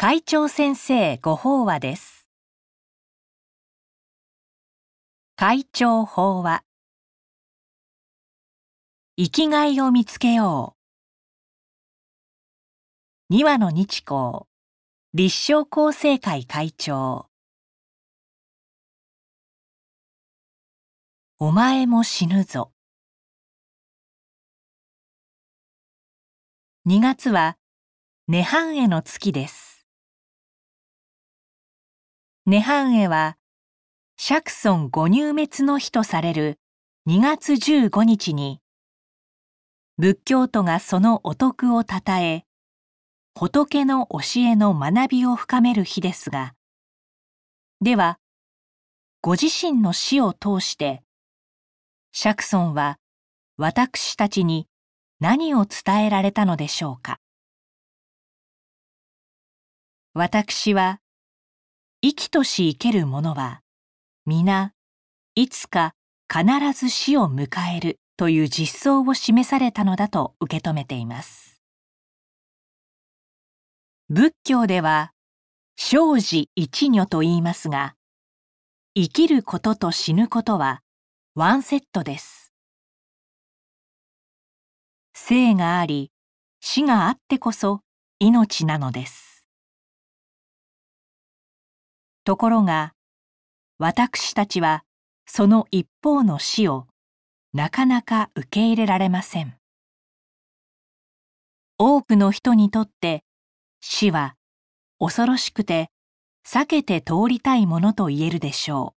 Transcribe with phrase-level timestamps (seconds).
[0.00, 2.28] 会長先生ご法話です。
[5.34, 6.62] 会長法話
[9.16, 10.76] 生きがいを見つけよ
[13.28, 13.34] う。
[13.34, 14.44] 二羽の日光
[15.14, 17.26] 立正厚生会会長
[21.40, 22.70] お前も死ぬぞ。
[26.86, 27.56] 2月は
[28.28, 29.67] 涅槃会の月です。
[32.50, 33.36] 涅槃会は
[34.16, 36.58] 釈尊五入滅の日とされる
[37.06, 38.62] 2月15日に
[39.98, 42.46] 仏教徒がそのお徳をたたえ
[43.34, 46.54] 仏の教えの学びを深める日ですが
[47.82, 48.18] では
[49.20, 51.02] ご自身の死を通して
[52.12, 52.96] 釈尊は
[53.58, 54.68] 私たちに
[55.20, 57.20] 何を伝えられたのでしょうか。
[60.14, 61.00] 私は
[62.00, 63.60] 生きとし生ける者は
[64.24, 64.72] 皆
[65.34, 65.94] いつか
[66.32, 71.60] 必ず死を迎えるという実相を示されたのだと受け止めています。
[74.08, 75.10] 仏教では
[75.76, 77.96] 生死一如と言いますが
[78.94, 80.82] 生きることと死ぬことは
[81.34, 82.52] ワンセットです。
[85.14, 86.12] 生があり
[86.60, 87.80] 死があってこそ
[88.20, 89.27] 命なのです。
[92.28, 92.92] ところが
[93.78, 94.84] 私たちは
[95.24, 96.86] その一方の死を
[97.54, 99.56] なかなか受け入れられません。
[101.78, 103.24] 多くの人にとって
[103.80, 104.34] 死は
[104.98, 105.88] 恐ろしくて
[106.46, 108.94] 避けて通りたいものと言えるでしょ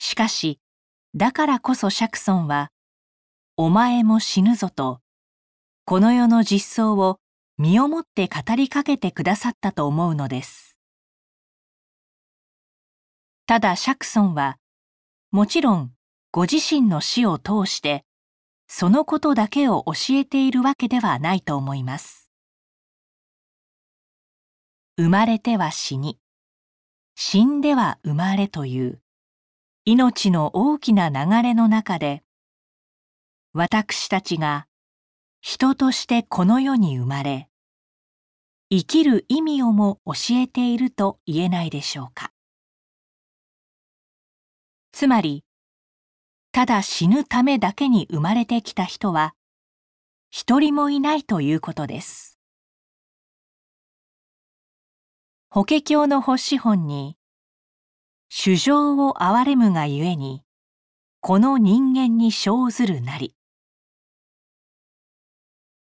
[0.00, 0.02] う。
[0.02, 0.58] しかし
[1.14, 2.70] だからこそ釈尊は
[3.58, 5.02] 「お前も死ぬぞ」と
[5.84, 7.20] この世の実相を
[7.58, 10.73] 身をもって語りかけてくださったと思うのです。
[13.46, 14.58] ただ釈尊は
[15.30, 15.92] もちろん
[16.32, 18.04] ご自身の死を通して
[18.68, 22.30] そのことだけを教えているわけではないと思います。
[24.96, 26.18] 生まれては死に
[27.16, 29.00] 死んでは生まれという
[29.84, 32.22] 命の大きな流れの中で
[33.52, 34.66] 私たちが
[35.40, 37.48] 人としてこの世に生まれ
[38.70, 42.33] 生きる意味をも教えていると言えないでしょうか。
[44.94, 45.42] つまり
[46.52, 49.34] ただ死ぬためだけに生まれてきた人は
[50.30, 52.38] 一人もいないということです。
[55.50, 57.16] 法華経の発子本に
[58.28, 60.42] 主情を憐れむがゆえに
[61.18, 63.34] この人間に生ずるなり。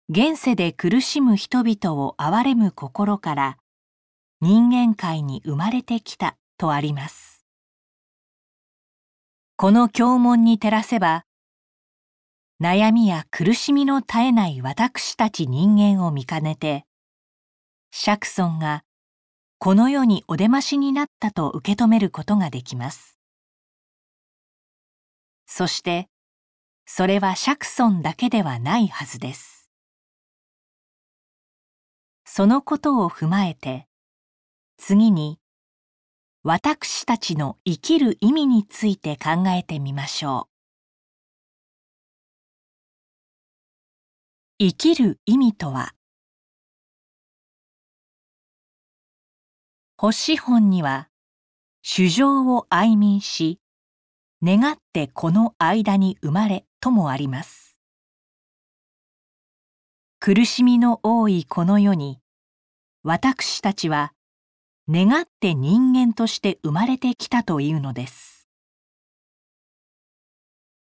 [0.08, 3.58] 現世で苦しむ人々を憐れむ心から
[4.40, 7.27] 人間界に生まれてきたとあります。
[9.60, 11.24] この経文に照らせば
[12.62, 16.84] 悩みや苦しみの絶えない私たち人間を見かねて
[17.90, 18.84] 釈尊が
[19.58, 23.18] この世にお出ましになったと受け止めることができます。
[25.46, 26.08] そして
[26.86, 29.72] それは釈尊だけではないはずです。
[32.24, 33.88] そのことを踏まえて
[34.76, 35.40] 次に
[36.50, 40.48] 私たちの生きる意味について考えてみましょ
[44.58, 44.64] う。
[44.70, 45.92] 生きる意味とは
[49.98, 51.10] 発子本には
[51.82, 53.60] 主情を愛民し
[54.42, 57.78] 願ってこの間に生まれともあります。
[60.18, 62.20] 苦しみの多いこの世に
[63.02, 64.14] 私たちは
[64.90, 68.38] 願って人間として生まれてきたというのです。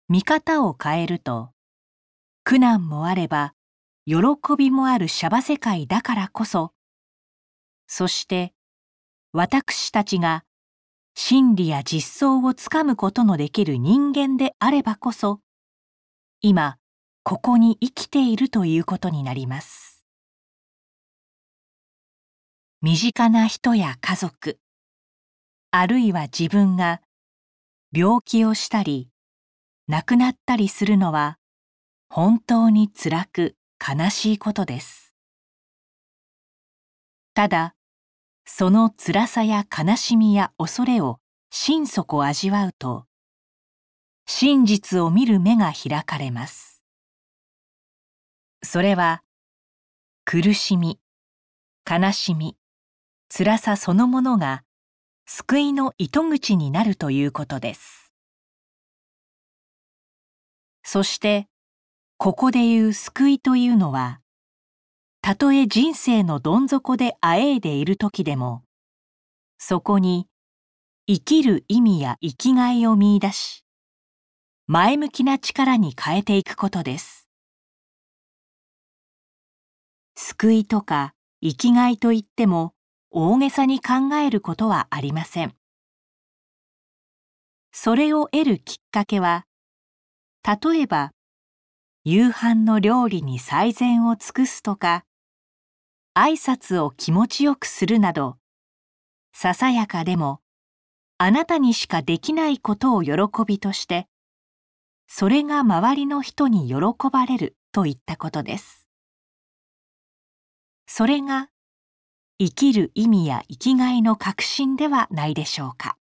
[0.08, 1.50] 見方を変えると
[2.44, 3.54] 苦難もあれば
[4.04, 4.16] 喜
[4.58, 6.72] びもあるシャバ世界だからこそ
[7.86, 8.52] そして
[9.32, 10.44] 私たちが
[11.14, 15.40] 真理や実相をつかむことのできる人間であればこそ
[16.42, 16.76] 今
[17.22, 19.93] ここに生きているということになります。
[22.84, 24.58] 身近な人や家族。
[25.70, 27.00] あるいは自分が
[27.96, 29.08] 病気をしたり
[29.88, 31.38] 亡くなったりするのは
[32.10, 35.14] 本当につらく悲しいことです。
[37.32, 37.74] ただ
[38.44, 41.20] その辛さや悲しみや恐れを
[41.50, 43.06] 心底味わうと
[44.26, 46.84] 真実を見る目が開かれます。
[48.62, 49.22] それは
[50.26, 51.00] 苦しみ
[51.90, 52.58] 悲しみ
[53.36, 54.62] 辛さそのものが
[55.26, 58.12] 救いの糸口になるということです。
[60.84, 61.48] そして
[62.16, 64.20] ここでいう救いというのは
[65.20, 68.62] たとえ人生のどん底であえいでいる時でも
[69.58, 70.28] そこに
[71.08, 73.64] 生きる意味や生きがいを見出し
[74.68, 77.28] 前向きな力に変えていくことです。
[80.14, 82.74] 救いとか生きがいといっても
[83.16, 85.54] 大げさに考えることはありません。
[87.70, 89.46] それを得るきっかけは
[90.42, 91.12] 例えば
[92.02, 95.04] 夕飯の料理に最善を尽くすとか
[96.16, 98.36] 挨拶を気持ちよくするなど
[99.32, 100.40] ささやかでも
[101.16, 103.12] あなたにしかできないことを喜
[103.46, 104.08] びとして
[105.06, 106.76] それが周りの人に喜
[107.12, 108.88] ばれるといったことです。
[110.88, 111.50] それが
[112.40, 115.96] 生きる意味や生きがいの確信ではないでしょうか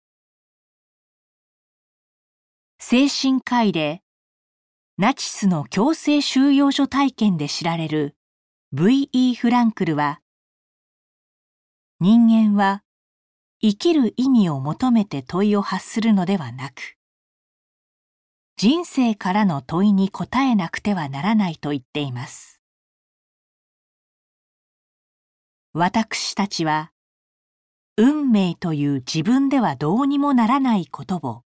[2.78, 4.02] 精神科医で
[4.98, 8.14] ナチスの強制収容所体験で知られる
[8.72, 9.34] V.E.
[9.36, 10.20] フランクルは
[12.00, 12.82] 人間は
[13.62, 16.96] 生きる意味を求めて問いを発するのではなく
[18.56, 22.57] 人生からの問いに答えなくてはならないと言っています
[25.74, 26.92] 私たちは
[27.96, 31.42] 運命という自分ではどうにもならないことを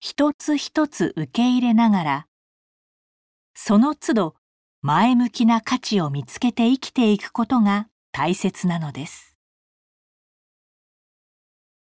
[0.00, 2.26] 一つ一つ受け入れながら
[3.54, 4.34] その都度
[4.80, 9.36] 前向きな価値を見つけて生きていくことが大切なのです。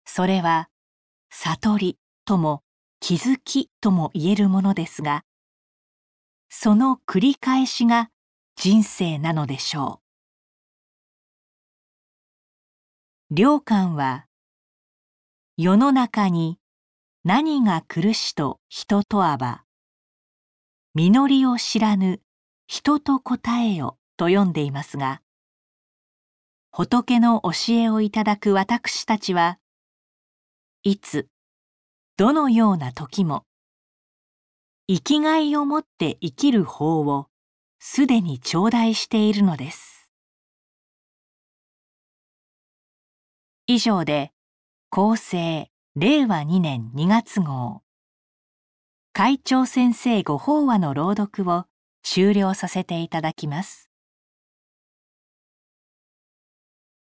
[0.05, 0.69] それは
[1.29, 2.63] 悟りとも
[2.99, 5.23] 気づきとも言えるものですが
[6.49, 8.09] その繰り返しが
[8.55, 10.06] 人生なのでしょう。
[13.29, 14.25] 良寛は
[15.57, 16.59] 世の中に
[17.25, 19.65] 何が苦しと人とあば
[20.95, 22.21] 実りを知らぬ
[22.67, 25.21] 人と答えよと読んでいますが
[26.71, 29.59] 仏の教えをいただく私たちは
[30.83, 31.27] いつ
[32.15, 33.43] どのような時も
[34.87, 37.27] 生きがいを持って生きる法を
[37.77, 39.96] すでに頂戴しているのです。
[43.69, 44.31] 以上で
[44.89, 47.81] 厚生令和2年2月号。
[49.11, 51.65] 会長先生ご法話の朗読を
[52.01, 53.89] 終了させていただきます。